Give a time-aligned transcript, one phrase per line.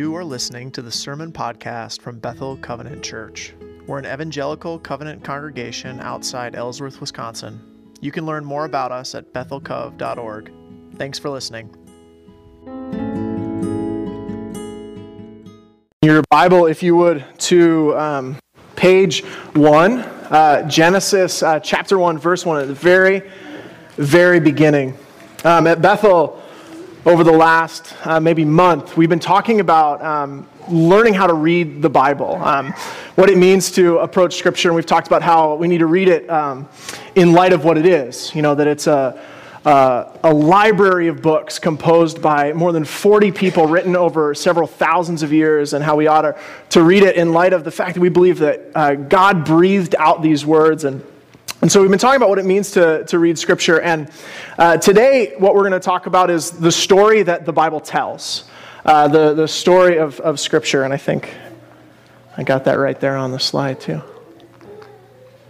[0.00, 3.52] You are listening to the Sermon Podcast from Bethel Covenant Church.
[3.86, 7.60] We're an evangelical covenant congregation outside Ellsworth, Wisconsin.
[8.00, 10.52] You can learn more about us at bethelcov.org.
[10.94, 11.68] Thanks for listening.
[16.00, 18.38] Your Bible, if you would, to um,
[18.76, 23.30] page 1, uh, Genesis uh, chapter 1, verse 1, at the very,
[23.96, 24.96] very beginning.
[25.44, 26.39] Um, at Bethel,
[27.06, 31.80] over the last uh, maybe month, we've been talking about um, learning how to read
[31.80, 32.72] the Bible, um,
[33.14, 36.08] what it means to approach Scripture, and we've talked about how we need to read
[36.08, 36.68] it um,
[37.14, 38.34] in light of what it is.
[38.34, 39.18] You know, that it's a,
[39.64, 45.22] a, a library of books composed by more than 40 people written over several thousands
[45.22, 46.38] of years, and how we ought to,
[46.70, 49.94] to read it in light of the fact that we believe that uh, God breathed
[49.98, 51.02] out these words and
[51.62, 53.82] and so we've been talking about what it means to, to read Scripture.
[53.82, 54.10] And
[54.56, 58.44] uh, today, what we're going to talk about is the story that the Bible tells,
[58.86, 60.84] uh, the, the story of, of Scripture.
[60.84, 61.34] And I think
[62.34, 64.00] I got that right there on the slide, too.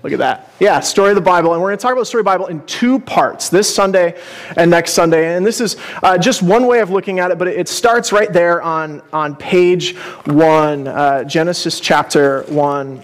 [0.03, 0.51] Look at that.
[0.59, 1.53] Yeah, story of the Bible.
[1.53, 3.73] And we're going to talk about the story of the Bible in two parts this
[3.73, 4.21] Sunday
[4.57, 5.37] and next Sunday.
[5.37, 8.33] And this is uh, just one way of looking at it, but it starts right
[8.33, 13.01] there on, on page one, uh, Genesis chapter 1,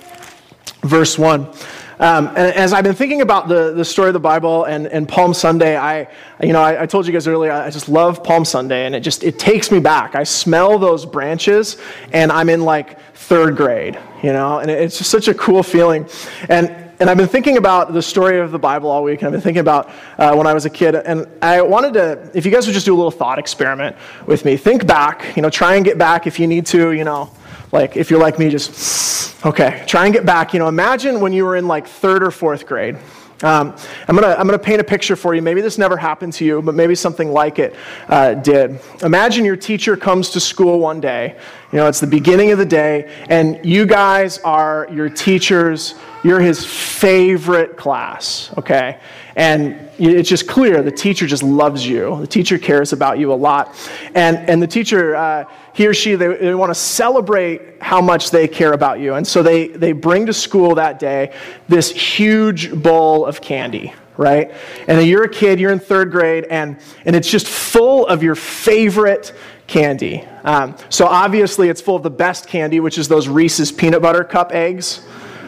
[0.83, 1.53] verse 1.
[1.99, 5.09] Um, and as I've been thinking about the, the story of the Bible and, and
[5.09, 6.09] Palm Sunday, I,
[6.43, 9.01] you know, I, I, told you guys earlier, I just love Palm Sunday, and it
[9.01, 10.15] just it takes me back.
[10.15, 11.79] I smell those branches,
[12.13, 16.07] and I'm in like third grade, you know, and it's just such a cool feeling.
[16.49, 19.33] And and I've been thinking about the story of the Bible all week, and I've
[19.33, 22.53] been thinking about uh, when I was a kid, and I wanted to, if you
[22.53, 25.77] guys would just do a little thought experiment with me, think back, you know, try
[25.77, 27.31] and get back if you need to, you know
[27.73, 30.53] like, if you're like me, just, okay, try and get back.
[30.53, 32.97] You know, imagine when you were in like third or fourth grade.
[33.43, 33.77] Um,
[34.09, 35.43] I'm going to I'm gonna paint a picture for you.
[35.43, 37.77] Maybe this never happened to you, but maybe something like it
[38.09, 38.81] uh, did.
[39.03, 41.37] Imagine your teacher comes to school one day.
[41.71, 46.41] You know, it's the beginning of the day, and you guys are your teacher's, you're
[46.41, 48.99] his favorite class, okay?
[49.37, 52.21] And it's just clear the teacher just loves you.
[52.21, 53.75] The teacher cares about you a lot.
[54.15, 58.31] And, and the teacher, uh, he or she, they, they want to celebrate how much
[58.31, 59.15] they care about you.
[59.15, 61.35] And so they, they bring to school that day
[61.69, 64.53] this huge bowl of candy, right?
[64.89, 68.35] And you're a kid, you're in third grade, and, and it's just full of your
[68.35, 69.35] favorite
[69.67, 70.25] candy.
[70.45, 74.25] Um, so obviously, it's full of the best candy, which is those Reese's peanut butter
[74.25, 75.07] cup eggs.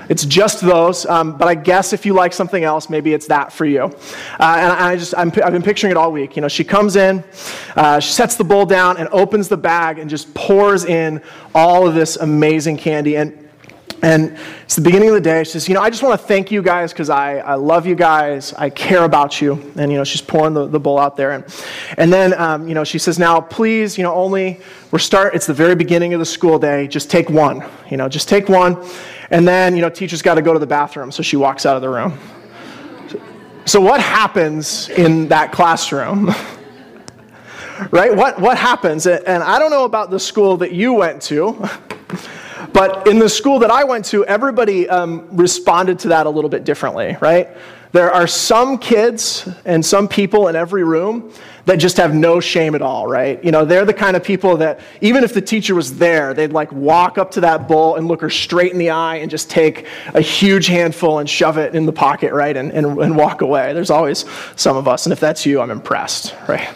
[0.08, 3.52] It's just those, um, but I guess if you like something else, maybe it's that
[3.52, 3.82] for you.
[3.82, 6.36] Uh, and I just, i have been picturing it all week.
[6.36, 7.22] You know, she comes in,
[7.76, 11.22] uh, she sets the bowl down and opens the bag and just pours in
[11.54, 13.16] all of this amazing candy.
[13.16, 13.48] And
[14.02, 15.42] and it's the beginning of the day.
[15.42, 17.84] She says, You know, I just want to thank you guys because I, I love
[17.84, 18.54] you guys.
[18.54, 19.72] I care about you.
[19.76, 21.32] And, you know, she's pouring the, the bowl out there.
[21.32, 21.44] And,
[21.96, 24.60] and then, um, you know, she says, Now, please, you know, only,
[24.92, 26.86] we're start, it's the very beginning of the school day.
[26.86, 27.68] Just take one.
[27.90, 28.76] You know, just take one.
[29.30, 31.76] And then, you know, teacher's got to go to the bathroom, so she walks out
[31.76, 32.18] of the room.
[33.66, 36.26] So, what happens in that classroom?
[37.90, 38.14] right?
[38.14, 39.06] What, what happens?
[39.06, 41.68] And I don't know about the school that you went to,
[42.72, 46.50] but in the school that I went to, everybody um, responded to that a little
[46.50, 47.48] bit differently, right?
[47.92, 51.32] There are some kids and some people in every room
[51.68, 53.44] that just have no shame at all, right?
[53.44, 56.50] You know, they're the kind of people that even if the teacher was there, they'd
[56.50, 59.50] like walk up to that bowl and look her straight in the eye and just
[59.50, 62.56] take a huge handful and shove it in the pocket, right?
[62.56, 63.74] And, and, and walk away.
[63.74, 64.24] There's always
[64.56, 65.04] some of us.
[65.04, 66.70] And if that's you, I'm impressed, right?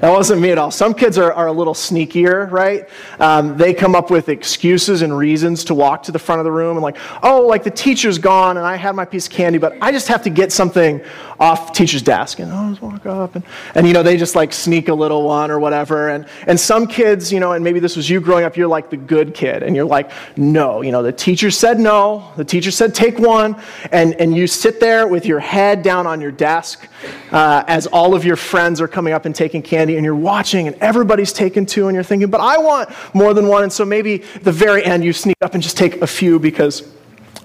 [0.00, 0.70] That wasn't me at all.
[0.70, 2.88] Some kids are, are a little sneakier, right?
[3.18, 6.52] Um, they come up with excuses and reasons to walk to the front of the
[6.52, 9.58] room and, like, oh, like the teacher's gone and I had my piece of candy,
[9.58, 11.02] but I just have to get something
[11.38, 12.38] off teacher's desk.
[12.38, 13.34] And I'll just walk up.
[13.34, 13.44] And,
[13.74, 16.08] and, you know, they just like sneak a little one or whatever.
[16.08, 18.88] And, and some kids, you know, and maybe this was you growing up, you're like
[18.88, 19.62] the good kid.
[19.64, 22.32] And you're like, no, you know, the teacher said no.
[22.36, 23.60] The teacher said take one.
[23.90, 26.88] And, and you sit there with your head down on your desk
[27.32, 29.96] uh, as all of your friends are coming up and taking candy.
[29.96, 31.88] And you're watching and everybody's taking two.
[31.88, 33.64] And you're thinking, but I want more than one.
[33.64, 36.88] And so maybe the very end, you sneak up and just take a few because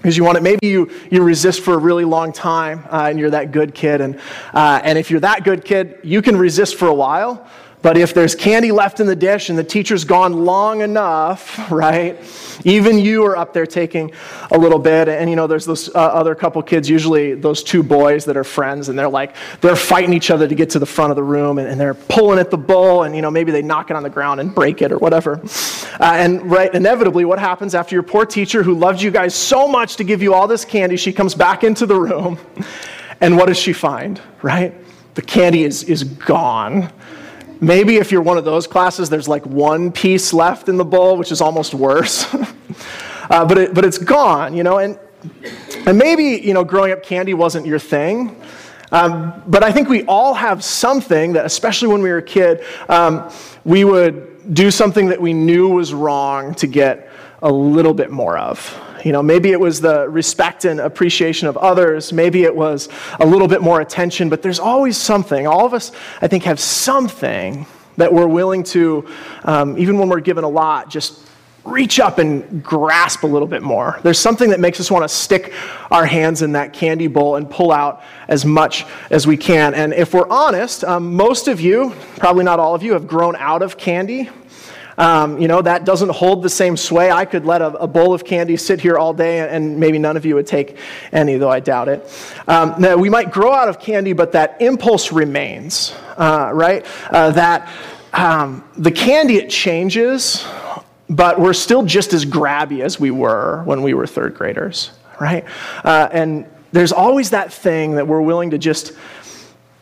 [0.04, 0.42] because you want it.
[0.42, 4.02] Maybe you, you resist for a really long time uh, and you're that good kid.
[4.02, 4.20] And,
[4.52, 7.48] uh, and if you're that good kid, you can resist for a while.
[7.84, 12.18] But if there's candy left in the dish and the teacher's gone long enough, right,
[12.64, 14.10] even you are up there taking
[14.50, 15.06] a little bit.
[15.06, 18.42] And, you know, there's those uh, other couple kids, usually those two boys that are
[18.42, 21.22] friends, and they're like, they're fighting each other to get to the front of the
[21.22, 23.96] room, and, and they're pulling at the bowl, and, you know, maybe they knock it
[23.96, 25.42] on the ground and break it or whatever.
[26.00, 29.68] Uh, and, right, inevitably, what happens after your poor teacher who loved you guys so
[29.68, 32.38] much to give you all this candy, she comes back into the room,
[33.20, 34.72] and what does she find, right?
[35.16, 36.90] The candy is, is gone
[37.64, 41.16] maybe if you're one of those classes, there's like one piece left in the bowl,
[41.16, 42.26] which is almost worse.
[43.30, 44.98] uh, but, it, but it's gone, you know, and,
[45.86, 48.40] and maybe, you know, growing up candy wasn't your thing.
[48.92, 52.64] Um, but I think we all have something that, especially when we were a kid,
[52.88, 53.30] um,
[53.64, 57.10] we would do something that we knew was wrong to get
[57.42, 58.80] a little bit more of.
[59.04, 62.12] You know, maybe it was the respect and appreciation of others.
[62.12, 62.88] Maybe it was
[63.20, 65.46] a little bit more attention, but there's always something.
[65.46, 65.92] All of us,
[66.22, 67.66] I think, have something
[67.98, 69.06] that we're willing to,
[69.44, 71.20] um, even when we're given a lot, just
[71.64, 73.98] reach up and grasp a little bit more.
[74.02, 75.52] There's something that makes us want to stick
[75.90, 79.74] our hands in that candy bowl and pull out as much as we can.
[79.74, 83.34] And if we're honest, um, most of you, probably not all of you, have grown
[83.36, 84.28] out of candy.
[84.96, 87.10] Um, you know, that doesn't hold the same sway.
[87.10, 90.16] I could let a, a, bowl of candy sit here all day and maybe none
[90.16, 90.76] of you would take
[91.12, 92.08] any, though I doubt it.
[92.46, 96.86] Um, now, we might grow out of candy, but that impulse remains, uh, right?
[97.10, 97.72] Uh, that
[98.12, 100.46] um, the candy, it changes,
[101.10, 105.44] but we're still just as grabby as we were when we were third graders, right?
[105.82, 108.92] Uh, and there's always that thing that we're willing to just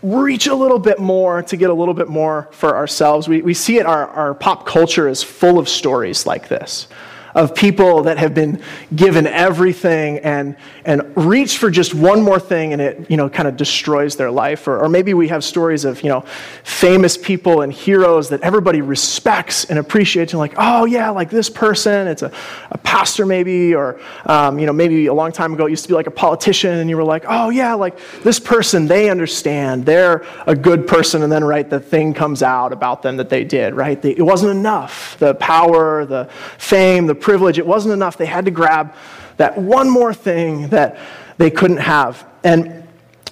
[0.03, 3.29] reach a little bit more to get a little bit more for ourselves.
[3.29, 6.89] We, we see it, our, our pop culture is full of stories like this
[7.35, 8.63] of people that have been
[8.95, 13.49] given everything and, and reach for just one more thing and it you know kind
[13.49, 14.67] of destroys their life.
[14.69, 16.21] Or, or maybe we have stories of you know
[16.65, 21.49] famous people and heroes that everybody respects and appreciates and like oh yeah like this
[21.49, 22.33] person it's a,
[22.71, 25.89] a pastor maybe or um, you know maybe a long time ago it used to
[25.89, 29.85] be like a politician and you were like oh yeah like this person they understand
[29.87, 31.23] they're a good person.
[31.23, 34.03] And then right the thing comes out about them that they did right?
[34.05, 35.17] It wasn't enough.
[35.19, 36.29] The power the
[36.59, 38.19] fame the privilege, it wasn't enough.
[38.19, 38.95] They had to grab
[39.39, 40.99] that one more thing that
[41.39, 42.27] they couldn't have.
[42.45, 42.83] And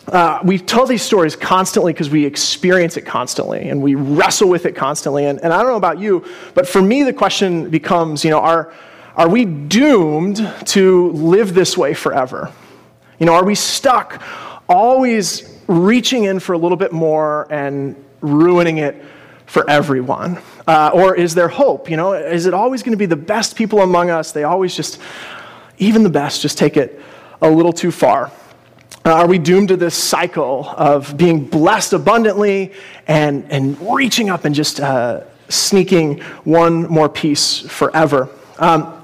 [0.09, 4.67] uh, we tell these stories constantly because we experience it constantly and we wrestle with
[4.67, 5.27] it constantly.
[5.27, 8.41] And, and I don't know about you, but for me, the question becomes you know,
[8.41, 8.73] are,
[9.15, 12.53] are we doomed to live this way forever?
[13.19, 14.23] You know, are we stuck
[14.69, 19.05] always reaching in for a little bit more and ruining it
[19.47, 20.39] for everyone?
[20.67, 21.91] Uh, or is there hope?
[21.91, 24.33] You know, is it always going to be the best people among us?
[24.33, 25.01] They always just,
[25.79, 27.01] even the best, just take it
[27.41, 28.31] a little too far.
[29.05, 32.73] Uh, are we doomed to this cycle of being blessed abundantly
[33.09, 38.29] and, and reaching up and just uh, sneaking one more piece forever?
[38.59, 39.00] Um,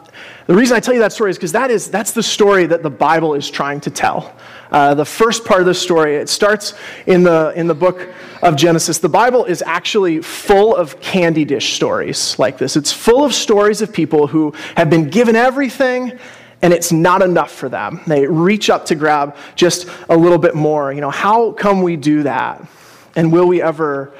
[0.47, 2.83] the reason I tell you that story is because that is, that's the story that
[2.83, 4.35] the Bible is trying to tell.
[4.71, 6.75] Uh, the first part of the story, it starts
[7.07, 8.09] in the, in the book
[8.43, 8.99] of Genesis.
[8.99, 12.77] The Bible is actually full of candy dish stories like this.
[12.77, 16.19] It's full of stories of people who have been given everything
[16.63, 18.01] and it's not enough for them.
[18.07, 20.93] They reach up to grab just a little bit more.
[20.93, 22.67] You know, how come we do that?
[23.15, 24.15] And will we ever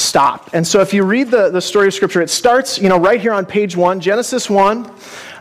[0.00, 0.50] stop?
[0.52, 3.20] And so if you read the, the story of Scripture, it starts, you know, right
[3.20, 4.90] here on page one, Genesis 1.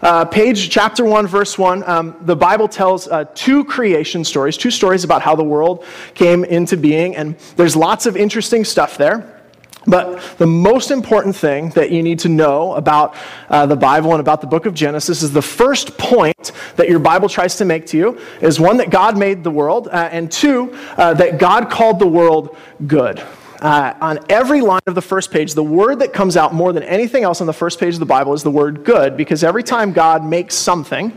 [0.01, 4.71] Uh, page chapter 1, verse 1, um, the Bible tells uh, two creation stories, two
[4.71, 5.83] stories about how the world
[6.13, 9.39] came into being, and there's lots of interesting stuff there.
[9.85, 13.15] But the most important thing that you need to know about
[13.49, 16.99] uh, the Bible and about the book of Genesis is the first point that your
[16.99, 20.31] Bible tries to make to you is one, that God made the world, uh, and
[20.31, 22.55] two, uh, that God called the world
[22.87, 23.23] good.
[23.61, 26.83] Uh, on every line of the first page, the word that comes out more than
[26.83, 29.63] anything else on the first page of the Bible is the word good, because every
[29.63, 31.09] time God makes something,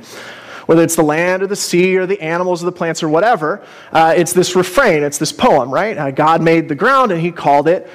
[0.66, 3.64] whether it's the land or the sea or the animals or the plants or whatever,
[3.92, 5.96] uh, it's this refrain, it's this poem, right?
[5.96, 7.88] Uh, God made the ground and he called it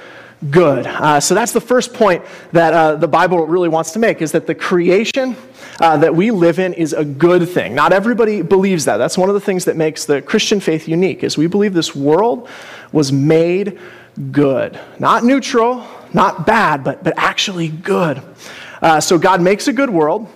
[0.51, 0.85] good.
[0.85, 4.31] Uh, so that's the first point that uh, the Bible really wants to make is
[4.33, 5.35] that the creation
[5.79, 7.73] uh, that we live in is a good thing.
[7.73, 8.97] Not everybody believes that.
[8.97, 11.95] That's one of the things that makes the Christian faith unique is we believe this
[11.95, 12.47] world
[12.91, 13.79] was made
[14.31, 14.79] good.
[14.99, 18.21] Not neutral, not bad, but, but actually good.
[18.81, 20.27] Uh, so God makes a good world.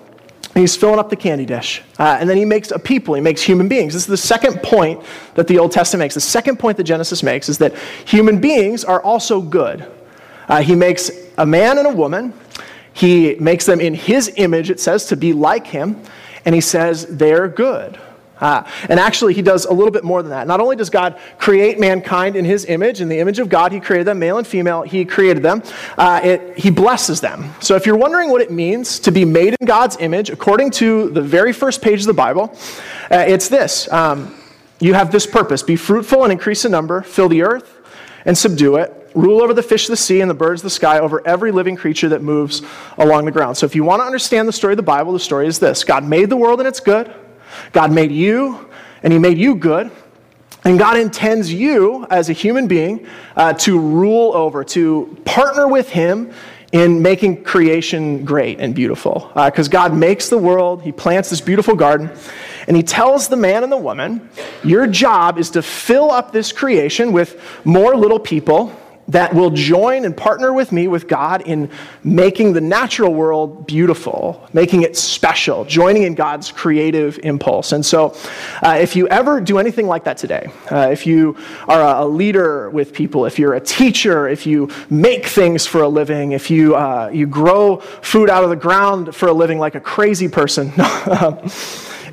[0.54, 1.82] He's filling up the candy dish.
[1.98, 3.94] Uh, and then he makes a people, he makes human beings.
[3.94, 5.02] This is the second point
[5.36, 6.16] that the Old Testament makes.
[6.16, 7.74] The second point that Genesis makes is that
[8.06, 9.90] human beings are also good.
[10.50, 12.34] Uh, he makes a man and a woman.
[12.94, 16.02] He makes them in his image, it says, to be like him.
[16.44, 17.98] And he says they're good.
[18.42, 20.48] Uh, and actually, he does a little bit more than that.
[20.48, 23.80] Not only does God create mankind in his image, in the image of God, he
[23.80, 25.64] created them, male and female, he created them,
[25.98, 27.54] uh, it, he blesses them.
[27.62, 31.10] So if you're wondering what it means to be made in God's image, according to
[31.12, 32.58] the very first page of the Bible,
[33.12, 33.92] uh, it's this.
[33.92, 34.36] Um,
[34.80, 37.78] you have this purpose be fruitful and increase in number, fill the earth
[38.26, 38.98] and subdue it.
[39.14, 41.52] Rule over the fish of the sea and the birds of the sky, over every
[41.52, 42.62] living creature that moves
[42.98, 43.58] along the ground.
[43.58, 45.84] So, if you want to understand the story of the Bible, the story is this
[45.84, 47.14] God made the world and it's good.
[47.72, 48.70] God made you,
[49.03, 49.91] and He made you good.
[50.63, 55.89] And God intends you as a human being uh, to rule over, to partner with
[55.89, 56.31] Him
[56.72, 59.31] in making creation great and beautiful.
[59.36, 62.12] Because uh, God makes the world, He plants this beautiful garden,
[62.67, 64.29] and He tells the man and the woman,
[64.63, 68.77] Your job is to fill up this creation with more little people
[69.12, 71.70] that will join and partner with me, with God, in
[72.03, 77.74] making the natural world beautiful, making it special, joining in God's creative impulse.
[77.74, 78.15] And so,
[78.63, 81.38] uh, if you ever do anything like that today, uh, if you
[81.68, 85.89] are a leader with people, if you're a teacher, if you make things for a
[85.89, 89.75] living, if you, uh, you grow food out of the ground for a living like
[89.75, 90.72] a crazy person,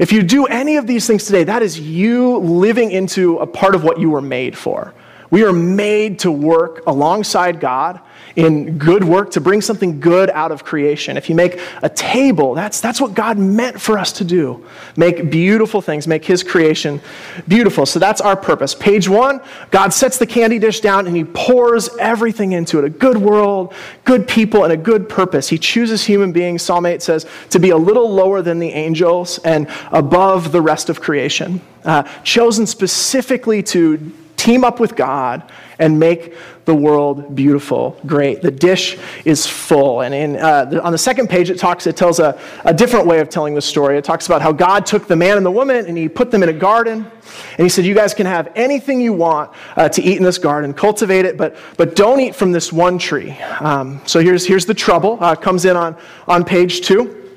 [0.01, 3.77] if you do any of these things today, that is you living into a part
[3.77, 4.93] of what you were made for.
[5.31, 8.01] We are made to work alongside God
[8.37, 11.17] in good work to bring something good out of creation.
[11.17, 14.65] If you make a table, that's, that's what God meant for us to do.
[14.97, 17.01] Make beautiful things, make His creation
[17.49, 17.85] beautiful.
[17.85, 18.75] So that's our purpose.
[18.75, 22.91] Page one, God sets the candy dish down and He pours everything into it a
[22.91, 25.49] good world, good people, and a good purpose.
[25.49, 29.39] He chooses human beings, Psalm 8 says, to be a little lower than the angels
[29.39, 31.61] and above the rest of creation.
[31.85, 35.43] Uh, chosen specifically to team up with God
[35.79, 38.41] and make the world beautiful, great.
[38.41, 40.03] The dish is full.
[40.03, 43.07] And in, uh, the, on the second page, it talks, it tells a, a different
[43.07, 43.99] way of telling the story.
[43.99, 46.43] It talks about how God took the man and the woman and he put them
[46.43, 47.05] in a garden.
[47.05, 50.39] And he said, You guys can have anything you want uh, to eat in this
[50.39, 53.33] garden, cultivate it, but, but don't eat from this one tree.
[53.61, 55.19] Um, so here's, here's the trouble.
[55.21, 57.28] Uh, comes in on, on page two.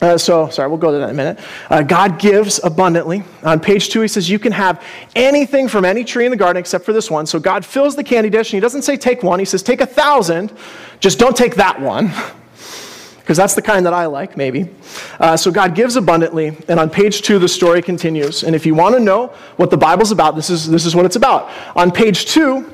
[0.00, 1.38] Uh, so, sorry, we'll go to that in a minute.
[1.68, 3.22] Uh, God gives abundantly.
[3.42, 4.82] On page two, he says, You can have
[5.14, 7.26] anything from any tree in the garden except for this one.
[7.26, 9.82] So, God fills the candy dish, and he doesn't say take one, he says take
[9.82, 10.52] a thousand.
[11.00, 12.06] Just don't take that one,
[13.18, 14.70] because that's the kind that I like, maybe.
[15.18, 18.42] Uh, so, God gives abundantly, and on page two, the story continues.
[18.42, 19.26] And if you want to know
[19.56, 21.50] what the Bible's about, this is, this is what it's about.
[21.76, 22.70] On page two,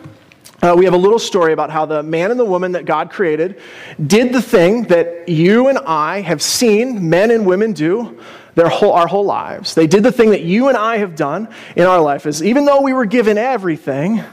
[0.67, 3.11] uh, we have a little story about how the man and the woman that God
[3.11, 3.61] created
[4.05, 8.21] did the thing that you and I have seen men and women do
[8.57, 9.75] their whole, our whole lives.
[9.75, 12.27] They did the thing that you and I have done in our life.
[12.27, 14.25] Is even though we were given everything,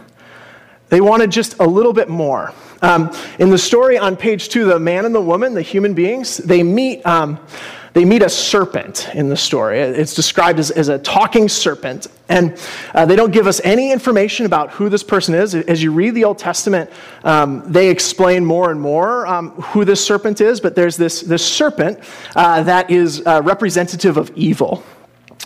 [0.89, 2.51] they wanted just a little bit more.
[2.81, 6.37] Um, in the story on page two, the man and the woman, the human beings,
[6.37, 7.05] they meet.
[7.05, 7.39] Um,
[7.93, 9.79] they meet a serpent in the story.
[9.79, 12.07] It's described as, as a talking serpent.
[12.27, 12.57] And
[12.95, 15.53] uh, they don't give us any information about who this person is.
[15.53, 16.89] As you read the Old Testament,
[17.23, 21.45] um, they explain more and more um, who this serpent is, but there's this, this
[21.45, 21.99] serpent
[22.35, 24.83] uh, that is uh, representative of evil.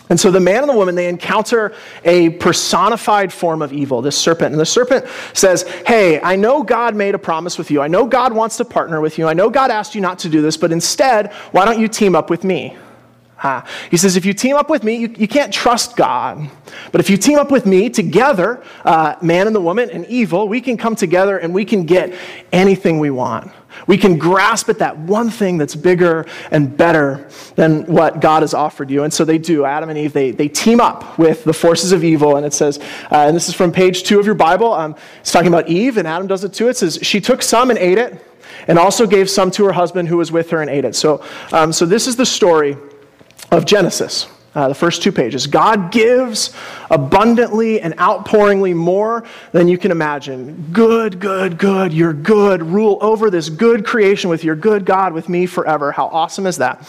[0.08, 1.74] And so the man and the woman, they encounter
[2.04, 4.52] a personified form of evil, this serpent.
[4.52, 7.82] And the serpent says, Hey, I know God made a promise with you.
[7.82, 9.28] I know God wants to partner with you.
[9.28, 12.16] I know God asked you not to do this, but instead, why don't you team
[12.16, 12.76] up with me?
[13.90, 16.50] He says, if you team up with me, you, you can't trust God.
[16.90, 20.48] But if you team up with me together, uh, man and the woman and evil,
[20.48, 22.12] we can come together and we can get
[22.52, 23.52] anything we want.
[23.86, 28.54] We can grasp at that one thing that's bigger and better than what God has
[28.54, 29.04] offered you.
[29.04, 29.64] And so they do.
[29.64, 32.36] Adam and Eve, they, they team up with the forces of evil.
[32.36, 32.78] And it says,
[33.10, 35.96] uh, and this is from page two of your Bible, um, it's talking about Eve,
[35.96, 36.68] and Adam does it too.
[36.68, 38.24] It says, She took some and ate it,
[38.66, 40.94] and also gave some to her husband who was with her and ate it.
[40.94, 42.76] So, um, so this is the story
[43.50, 44.26] of Genesis.
[44.54, 45.46] Uh, the first two pages.
[45.46, 46.54] God gives
[46.90, 50.70] abundantly and outpouringly more than you can imagine.
[50.72, 51.92] Good, good, good.
[51.92, 52.62] You're good.
[52.62, 55.92] Rule over this good creation with your good God with me forever.
[55.92, 56.88] How awesome is that?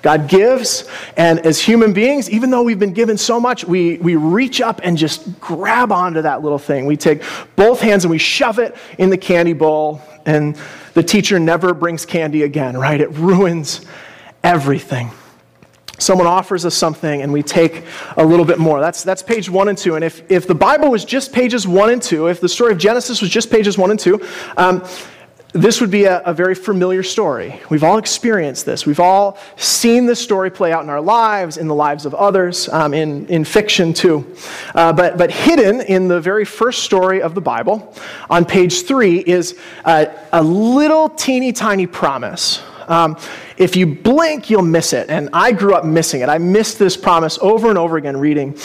[0.00, 4.16] God gives, and as human beings, even though we've been given so much, we, we
[4.16, 6.86] reach up and just grab onto that little thing.
[6.86, 7.22] We take
[7.54, 10.58] both hands and we shove it in the candy bowl, and
[10.94, 13.00] the teacher never brings candy again, right?
[13.00, 13.84] It ruins
[14.42, 15.10] everything
[15.98, 17.84] someone offers us something and we take
[18.16, 18.80] a little bit more.
[18.80, 19.94] That's, that's page one and two.
[19.94, 22.78] And if, if the Bible was just pages one and two, if the story of
[22.78, 24.20] Genesis was just pages one and two,
[24.56, 24.84] um,
[25.54, 27.60] this would be a, a, very familiar story.
[27.70, 28.86] We've all experienced this.
[28.86, 32.68] We've all seen this story play out in our lives, in the lives of others,
[32.70, 34.34] um, in, in fiction too.
[34.74, 37.94] Uh, but, but hidden in the very first story of the Bible,
[38.28, 43.16] on page three, is a, a little teeny tiny promise um,
[43.56, 45.10] if you blink, you'll miss it.
[45.10, 46.28] And I grew up missing it.
[46.28, 48.58] I missed this promise over and over again reading,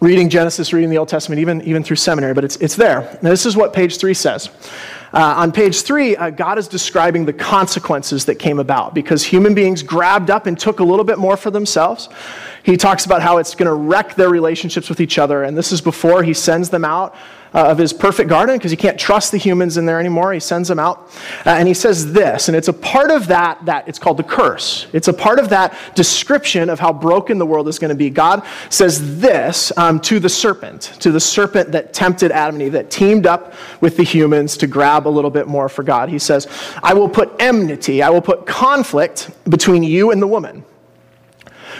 [0.00, 3.18] reading Genesis, reading the Old Testament, even, even through seminary, but it's, it's there.
[3.22, 4.50] Now, this is what page three says.
[5.12, 9.54] Uh, on page three, uh, God is describing the consequences that came about because human
[9.54, 12.08] beings grabbed up and took a little bit more for themselves.
[12.64, 15.72] He talks about how it's going to wreck their relationships with each other, and this
[15.72, 17.14] is before he sends them out
[17.54, 20.32] uh, of his perfect garden because he can't trust the humans in there anymore.
[20.32, 21.10] He sends them out.
[21.44, 24.22] Uh, and he says this, and it's a part of that that it's called the
[24.22, 24.86] curse.
[24.92, 28.10] It's a part of that description of how broken the world is going to be.
[28.10, 32.72] God says this um, to the serpent, to the serpent that tempted Adam and Eve,
[32.72, 36.08] that teamed up with the humans to grab a little bit more for God.
[36.08, 36.46] He says,
[36.82, 40.64] I will put enmity, I will put conflict between you and the woman,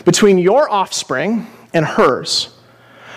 [0.05, 2.55] between your offspring and hers.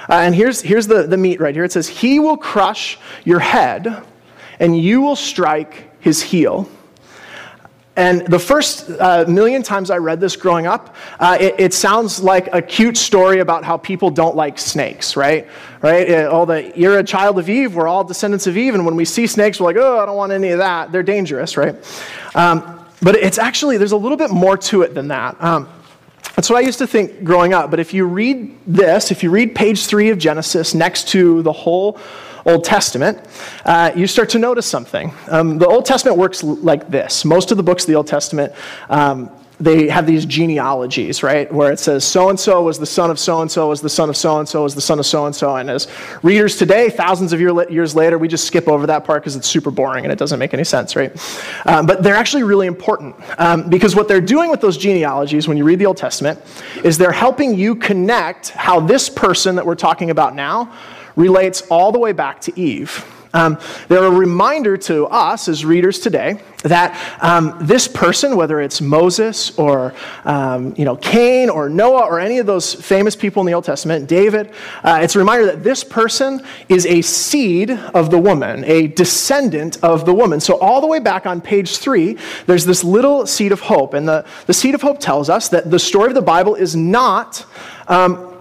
[0.10, 1.64] Uh, and here's, here's the, the meat right here.
[1.64, 4.04] It says, He will crush your head,
[4.60, 6.70] and you will strike his heel.
[7.98, 12.22] And the first uh, million times I read this growing up, uh, it, it, sounds
[12.22, 15.48] like a cute story about how people don't like snakes, right?
[15.82, 16.10] Right?
[16.10, 17.74] It, all the you're a child of Eve.
[17.74, 20.18] We're all descendants of Eve, and when we see snakes, we're like, oh, I don't
[20.18, 20.92] want any of that.
[20.92, 21.76] They're dangerous, right?
[22.36, 25.42] Um, but it's actually there's a little bit more to it than that.
[25.42, 25.70] Um,
[26.36, 27.72] that's what I used to think growing up.
[27.72, 31.52] But if you read this, if you read page three of Genesis next to the
[31.54, 31.98] whole
[32.46, 33.20] Old Testament,
[33.66, 35.14] uh, you start to notice something.
[35.30, 37.26] Um, the Old Testament works like this.
[37.26, 38.54] Most of the books of the Old Testament
[38.90, 41.52] um, they have these genealogies, right?
[41.52, 43.90] Where it says so and so was the son of so and so, was the
[43.90, 45.56] son of so and so, was the son of so and so.
[45.56, 45.88] And as
[46.24, 49.48] readers today, thousands of year, years later, we just skip over that part because it's
[49.48, 51.12] super boring and it doesn't make any sense, right?
[51.66, 55.58] Um, but they're actually really important um, because what they're doing with those genealogies, when
[55.58, 56.40] you read the Old Testament,
[56.84, 60.74] is they're helping you connect how this person that we're talking about now
[61.16, 63.06] relates all the way back to Eve.
[63.36, 68.80] Um, they're a reminder to us as readers today that um, this person, whether it's
[68.80, 73.46] Moses or um, you know Cain or Noah or any of those famous people in
[73.46, 74.52] the Old Testament, David,
[74.84, 79.84] uh, it's a reminder that this person is a seed of the woman, a descendant
[79.84, 80.40] of the woman.
[80.40, 84.08] So all the way back on page three, there's this little seed of hope, and
[84.08, 87.46] the, the seed of hope tells us that the story of the Bible is not.
[87.90, 88.32] Um,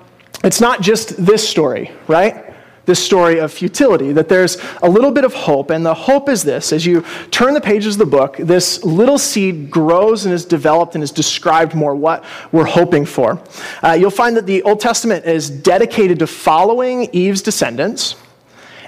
[0.44, 2.43] it's not just this story, right?
[2.86, 5.70] This story of futility, that there's a little bit of hope.
[5.70, 9.18] And the hope is this as you turn the pages of the book, this little
[9.18, 13.40] seed grows and is developed and is described more what we're hoping for.
[13.82, 18.16] Uh, you'll find that the Old Testament is dedicated to following Eve's descendants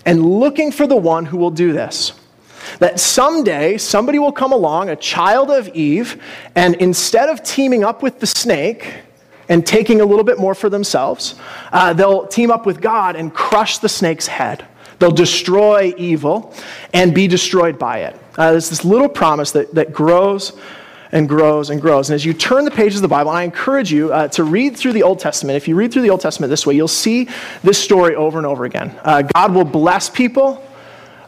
[0.05, 2.13] and looking for the one who will do this.
[2.79, 6.21] That someday somebody will come along, a child of Eve,
[6.55, 8.93] and instead of teaming up with the snake,
[9.49, 11.35] and taking a little bit more for themselves,
[11.73, 14.67] uh, they'll team up with God and crush the snake's head.
[14.99, 16.55] They'll destroy evil
[16.93, 18.21] and be destroyed by it.
[18.37, 20.53] Uh, there's this little promise that, that grows
[21.13, 22.11] and grows and grows.
[22.11, 24.77] And as you turn the pages of the Bible, I encourage you uh, to read
[24.77, 25.57] through the Old Testament.
[25.57, 27.29] If you read through the Old Testament this way, you'll see
[27.63, 28.99] this story over and over again.
[29.03, 30.63] Uh, God will bless people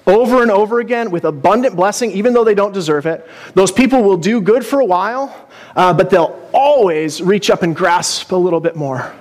[0.09, 3.29] over and over again with abundant blessing, even though they don't deserve it.
[3.55, 7.77] Those people will do good for a while, uh, but they'll always reach up and
[7.77, 9.15] grasp a little bit more.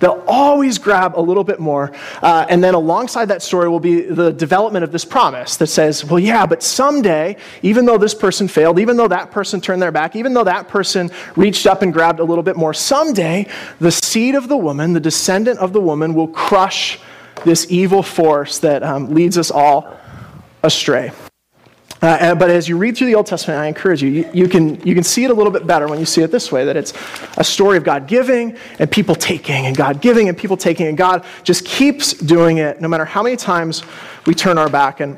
[0.00, 1.92] They'll always grab a little bit more.
[2.22, 6.04] Uh, and then alongside that story will be the development of this promise that says,
[6.04, 9.92] well, yeah, but someday, even though this person failed, even though that person turned their
[9.92, 13.46] back, even though that person reached up and grabbed a little bit more, someday
[13.80, 16.98] the seed of the woman, the descendant of the woman, will crush
[17.44, 19.98] this evil force that um, leads us all
[20.66, 21.12] astray.
[22.02, 24.78] Uh, but as you read through the Old Testament, I encourage you, you, you, can,
[24.86, 26.76] you can see it a little bit better when you see it this way that
[26.76, 26.92] it's
[27.38, 30.98] a story of God giving and people taking, and God giving and people taking, and
[30.98, 33.82] God just keeps doing it no matter how many times
[34.26, 35.00] we turn our back.
[35.00, 35.16] And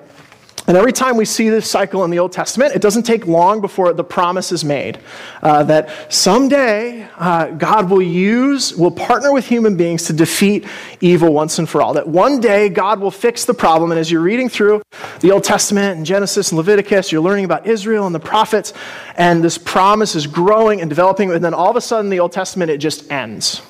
[0.68, 3.62] and every time we see this cycle in the Old Testament, it doesn't take long
[3.62, 4.98] before the promise is made
[5.42, 10.66] uh, that someday uh, God will use, will partner with human beings to defeat
[11.00, 11.94] evil once and for all.
[11.94, 13.92] That one day God will fix the problem.
[13.92, 14.82] And as you're reading through
[15.20, 18.74] the Old Testament and Genesis and Leviticus, you're learning about Israel and the prophets,
[19.16, 21.32] and this promise is growing and developing.
[21.32, 23.62] And then all of a sudden, the Old Testament, it just ends.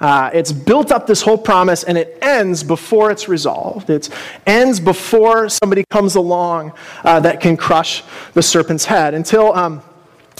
[0.00, 3.88] Uh, it's built up this whole promise and it ends before it's resolved.
[3.90, 4.08] It
[4.46, 6.72] ends before somebody comes along
[7.04, 8.02] uh, that can crush
[8.34, 9.82] the serpent's head until um,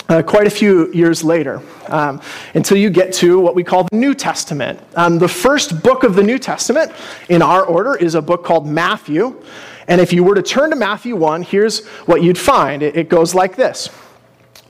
[0.08, 2.20] uh, quite a few years later, um,
[2.54, 4.80] until you get to what we call the New Testament.
[4.94, 6.92] Um, the first book of the New Testament
[7.28, 9.42] in our order is a book called Matthew.
[9.88, 13.08] And if you were to turn to Matthew 1, here's what you'd find it, it
[13.08, 13.90] goes like this.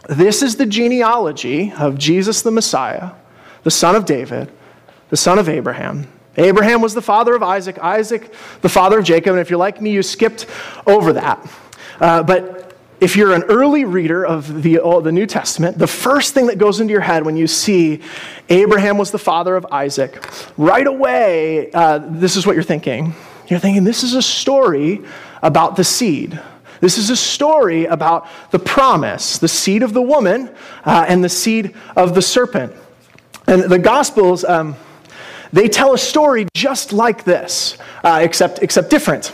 [0.08, 3.12] This is the genealogy of Jesus the Messiah,
[3.62, 4.50] the son of David
[5.12, 6.08] the son of Abraham.
[6.38, 9.32] Abraham was the father of Isaac, Isaac, the father of Jacob.
[9.32, 10.46] And if you're like me, you skipped
[10.86, 11.52] over that.
[12.00, 16.46] Uh, but if you're an early reader of the, the New Testament, the first thing
[16.46, 18.00] that goes into your head when you see
[18.48, 20.18] Abraham was the father of Isaac,
[20.56, 23.12] right away, uh, this is what you're thinking.
[23.48, 25.02] You're thinking, this is a story
[25.42, 26.40] about the seed.
[26.80, 30.48] This is a story about the promise, the seed of the woman
[30.86, 32.72] uh, and the seed of the serpent.
[33.46, 34.42] And the Gospels.
[34.42, 34.74] Um,
[35.52, 39.32] they tell a story just like this, uh, except, except different.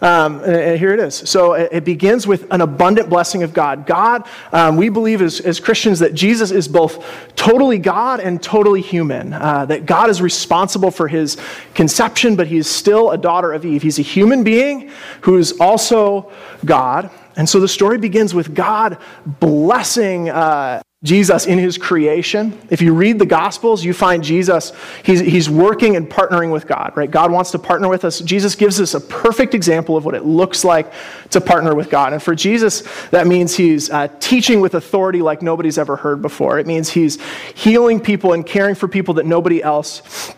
[0.00, 1.14] Um, and here it is.
[1.16, 3.84] So it begins with an abundant blessing of God.
[3.84, 8.80] God, um, we believe as, as Christians that Jesus is both totally God and totally
[8.80, 9.32] human.
[9.32, 11.36] Uh, that God is responsible for his
[11.74, 13.82] conception, but he is still a daughter of Eve.
[13.82, 16.30] He's a human being who is also
[16.64, 17.10] God.
[17.36, 22.58] And so the story begins with God blessing uh, Jesus in his creation.
[22.70, 24.72] If you read the Gospels, you find Jesus,
[25.04, 27.08] he's, he's working and partnering with God, right?
[27.08, 28.18] God wants to partner with us.
[28.18, 30.92] Jesus gives us a perfect example of what it looks like
[31.30, 32.14] to partner with God.
[32.14, 36.58] And for Jesus, that means he's uh, teaching with authority like nobody's ever heard before.
[36.58, 37.22] It means he's
[37.54, 40.34] healing people and caring for people that nobody else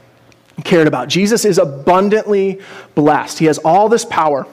[0.65, 1.09] cared about.
[1.09, 2.61] Jesus is abundantly
[2.95, 4.47] blessed, he has all this power.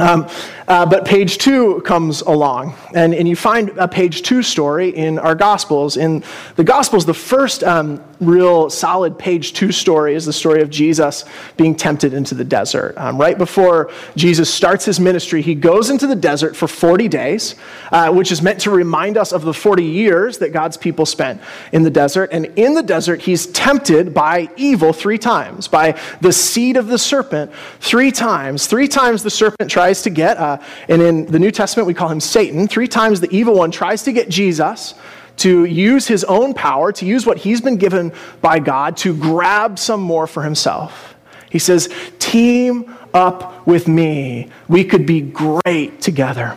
[0.00, 0.26] Um,
[0.66, 5.18] uh, but page two comes along, and, and you find a page two story in
[5.18, 5.96] our Gospels.
[5.96, 6.22] In
[6.56, 11.24] the Gospels, the first um, real solid page two story is the story of Jesus
[11.56, 12.94] being tempted into the desert.
[12.96, 17.56] Um, right before Jesus starts his ministry, he goes into the desert for 40 days,
[17.90, 21.40] uh, which is meant to remind us of the 40 years that God's people spent
[21.72, 22.30] in the desert.
[22.32, 26.98] And in the desert, he's tempted by evil three times, by the seed of the
[26.98, 28.68] serpent three times.
[28.68, 30.38] Three times the serpent tries to get.
[30.38, 32.68] Uh, and in the New Testament, we call him Satan.
[32.68, 34.94] Three times the evil one tries to get Jesus
[35.38, 39.78] to use his own power, to use what he's been given by God to grab
[39.78, 41.14] some more for himself.
[41.50, 44.50] He says, Team up with me.
[44.68, 46.56] We could be great together.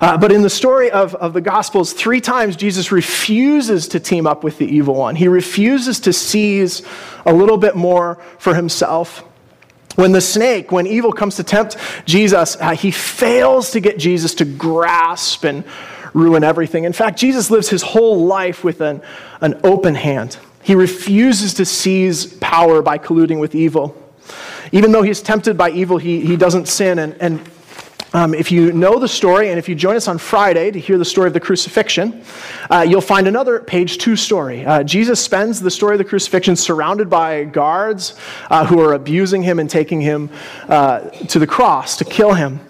[0.00, 4.26] Uh, but in the story of, of the Gospels, three times Jesus refuses to team
[4.26, 5.16] up with the evil one.
[5.16, 6.82] He refuses to seize
[7.26, 9.24] a little bit more for himself.
[9.96, 14.34] When the snake, when evil comes to tempt Jesus, uh, he fails to get Jesus
[14.36, 15.64] to grasp and
[16.12, 16.84] ruin everything.
[16.84, 19.02] In fact, Jesus lives his whole life with an,
[19.40, 20.38] an open hand.
[20.62, 23.96] He refuses to seize power by colluding with evil.
[24.72, 26.98] Even though he's tempted by evil, he, he doesn't sin.
[26.98, 27.40] And, and
[28.14, 30.98] um, if you know the story, and if you join us on Friday to hear
[30.98, 32.22] the story of the crucifixion,
[32.70, 34.64] uh, you'll find another page two story.
[34.64, 38.14] Uh, Jesus spends the story of the crucifixion surrounded by guards
[38.50, 40.30] uh, who are abusing him and taking him
[40.68, 42.60] uh, to the cross to kill him.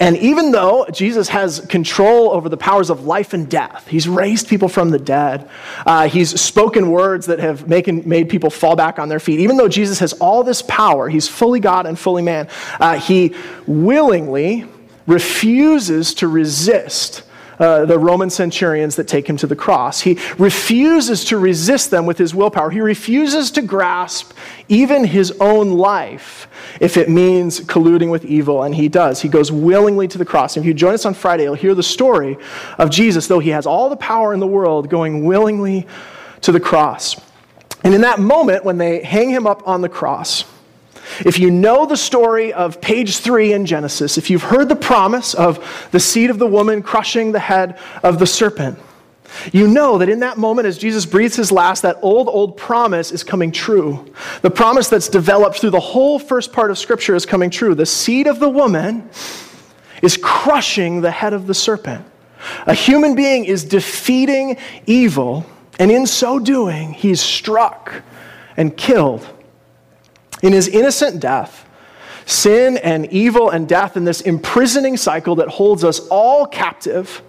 [0.00, 4.48] And even though Jesus has control over the powers of life and death, he's raised
[4.48, 5.48] people from the dead,
[5.84, 9.40] uh, he's spoken words that have making, made people fall back on their feet.
[9.40, 12.48] Even though Jesus has all this power, he's fully God and fully man,
[12.80, 13.34] uh, he
[13.66, 14.66] willingly
[15.06, 17.22] refuses to resist
[17.58, 20.00] uh, the Roman centurions that take him to the cross.
[20.00, 22.70] He refuses to resist them with his willpower.
[22.70, 24.32] He refuses to grasp
[24.68, 26.48] even his own life
[26.80, 29.22] if it means colluding with evil, and he does.
[29.22, 30.56] He goes willingly to the cross.
[30.56, 32.36] And if you join us on Friday, you'll hear the story
[32.78, 35.86] of Jesus, though he has all the power in the world, going willingly
[36.40, 37.20] to the cross.
[37.84, 40.44] And in that moment, when they hang him up on the cross,
[41.24, 45.34] if you know the story of page three in Genesis, if you've heard the promise
[45.34, 48.78] of the seed of the woman crushing the head of the serpent,
[49.52, 53.10] you know that in that moment, as Jesus breathes his last, that old, old promise
[53.10, 54.12] is coming true.
[54.42, 57.74] The promise that's developed through the whole first part of Scripture is coming true.
[57.74, 59.08] The seed of the woman
[60.02, 62.04] is crushing the head of the serpent.
[62.66, 65.46] A human being is defeating evil,
[65.78, 68.02] and in so doing, he's struck
[68.56, 69.26] and killed
[70.42, 71.68] in his innocent death,
[72.26, 77.22] sin and evil and death and this imprisoning cycle that holds us all captive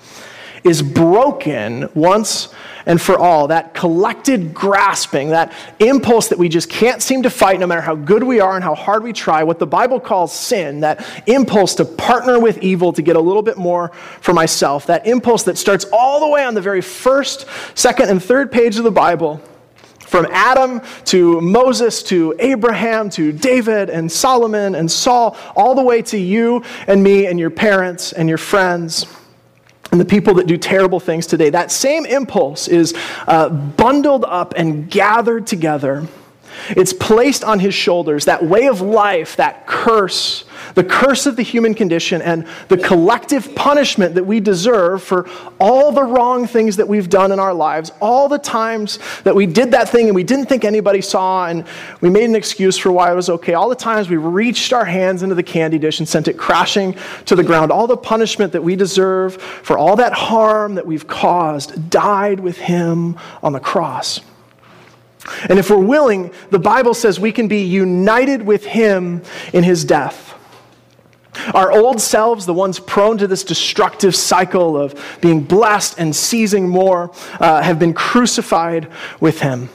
[0.65, 2.49] is broken once
[2.87, 3.47] and for all.
[3.47, 7.95] That collected grasping, that impulse that we just can't seem to fight no matter how
[7.95, 11.75] good we are and how hard we try, what the Bible calls sin, that impulse
[11.75, 13.89] to partner with evil to get a little bit more
[14.21, 18.21] for myself, that impulse that starts all the way on the very first, second, and
[18.21, 19.41] third page of the Bible
[20.15, 26.01] from Adam to Moses to Abraham to David and Solomon and Saul, all the way
[26.03, 29.07] to you and me and your parents and your friends
[29.91, 31.49] and the people that do terrible things today.
[31.49, 32.93] That same impulse is
[33.27, 36.07] uh, bundled up and gathered together.
[36.69, 41.43] It's placed on his shoulders, that way of life, that curse the curse of the
[41.43, 45.27] human condition and the collective punishment that we deserve for
[45.59, 49.45] all the wrong things that we've done in our lives, all the times that we
[49.45, 51.65] did that thing and we didn't think anybody saw and
[52.01, 54.85] we made an excuse for why it was okay, all the times we reached our
[54.85, 58.51] hands into the candy dish and sent it crashing to the ground, all the punishment
[58.51, 63.59] that we deserve for all that harm that we've caused died with him on the
[63.59, 64.21] cross.
[65.49, 69.83] And if we're willing, the Bible says we can be united with him in his
[69.83, 70.33] death.
[71.53, 76.67] Our old selves, the ones prone to this destructive cycle of being blessed and seizing
[76.67, 79.69] more, uh, have been crucified with him.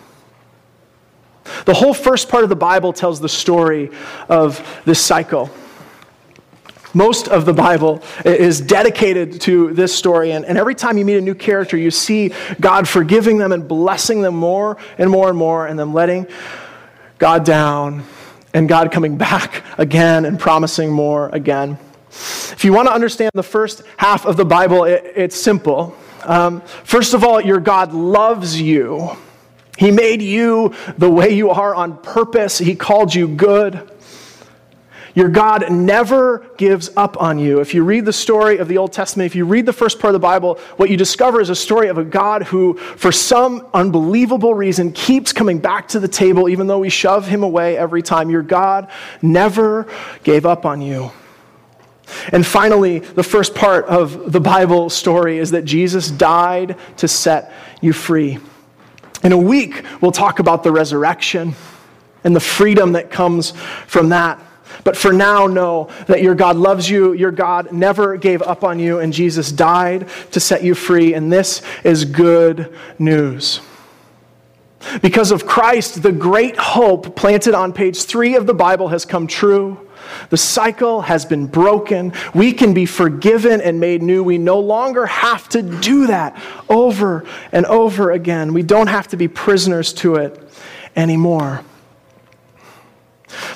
[1.65, 3.91] The whole first part of the Bible tells the story
[4.29, 5.51] of this cycle.
[6.93, 11.19] Most of the Bible is dedicated to this story, and, and every time you meet
[11.19, 15.39] a new character, you see God forgiving them and blessing them more and more and
[15.39, 16.27] more, and then letting
[17.19, 18.03] God down,
[18.53, 21.79] and God coming back again and promising more again.
[22.11, 25.97] If you want to understand the first half of the Bible, it, it's simple.
[26.25, 29.17] Um, first of all, your God loves you.
[29.79, 33.89] He made you the way you are on purpose, He called you good.
[35.15, 37.61] Your God never gives up on you.
[37.61, 40.15] If you read the story of the Old Testament, if you read the first part
[40.15, 43.67] of the Bible, what you discover is a story of a God who, for some
[43.75, 48.03] unbelievable reason, keeps coming back to the table even though we shove him away every
[48.03, 48.31] time.
[48.31, 48.89] Your God
[49.21, 49.87] never
[50.23, 51.11] gave up on you.
[52.33, 57.53] And finally, the first part of the Bible story is that Jesus died to set
[57.81, 58.39] you free.
[59.23, 61.55] In a week, we'll talk about the resurrection
[62.25, 63.53] and the freedom that comes
[63.87, 64.41] from that.
[64.85, 68.79] But for now, know that your God loves you, your God never gave up on
[68.79, 71.15] you, and Jesus died to set you free.
[71.15, 73.61] And this is good news.
[75.03, 79.27] Because of Christ, the great hope planted on page three of the Bible has come
[79.27, 79.87] true.
[80.31, 82.13] The cycle has been broken.
[82.35, 84.25] We can be forgiven and made new.
[84.25, 88.55] We no longer have to do that over and over again.
[88.55, 90.43] We don't have to be prisoners to it
[90.97, 91.63] anymore.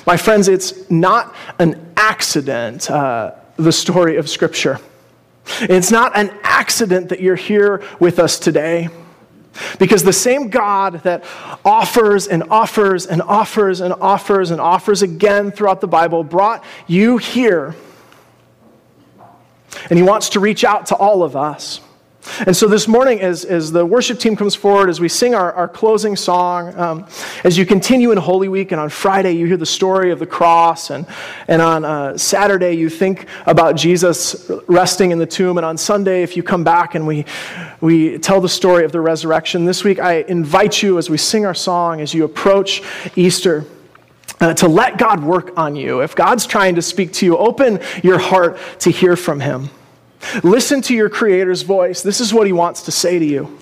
[0.05, 4.79] My friends, it's not an accident, uh, the story of Scripture.
[5.61, 8.89] It's not an accident that you're here with us today.
[9.79, 11.23] Because the same God that
[11.63, 17.17] offers and offers and offers and offers and offers again throughout the Bible brought you
[17.17, 17.73] here.
[19.89, 21.79] And He wants to reach out to all of us.
[22.45, 25.53] And so this morning, as, as the worship team comes forward, as we sing our,
[25.53, 27.07] our closing song, um,
[27.43, 30.25] as you continue in Holy Week, and on Friday you hear the story of the
[30.25, 31.05] cross, and,
[31.47, 36.23] and on uh, Saturday you think about Jesus resting in the tomb, and on Sunday,
[36.23, 37.25] if you come back and we,
[37.79, 41.45] we tell the story of the resurrection, this week I invite you as we sing
[41.45, 42.81] our song, as you approach
[43.15, 43.65] Easter,
[44.41, 46.01] uh, to let God work on you.
[46.01, 49.69] If God's trying to speak to you, open your heart to hear from Him.
[50.43, 52.01] Listen to your Creator's voice.
[52.01, 53.57] This is what He wants to say to you.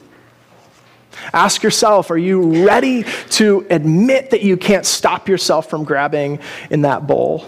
[1.31, 6.81] Ask yourself are you ready to admit that you can't stop yourself from grabbing in
[6.81, 7.45] that bowl?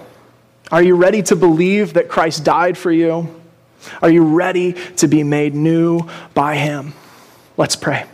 [0.71, 3.41] Are you ready to believe that Christ died for you?
[4.01, 6.93] Are you ready to be made new by Him?
[7.57, 8.05] Let's pray.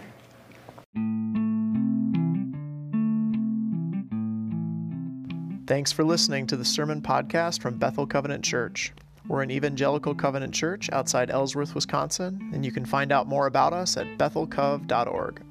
[5.68, 8.92] Thanks for listening to the Sermon Podcast from Bethel Covenant Church.
[9.28, 13.74] We're an evangelical covenant church outside Ellsworth, Wisconsin, and you can find out more about
[13.74, 15.42] us at bethelcov.org.